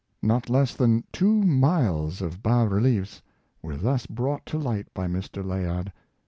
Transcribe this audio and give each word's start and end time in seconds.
Not 0.23 0.49
less 0.49 0.73
than 0.73 1.03
two 1.11 1.43
miles 1.43 2.23
of 2.23 2.41
bas 2.41 2.67
reliefs 2.71 3.21
were 3.61 3.77
thus 3.77 4.07
brought 4.07 4.47
to 4.47 4.57
light 4.57 4.91
by 4.95 5.05
Mr. 5.05 5.45
Layard. 5.45 5.93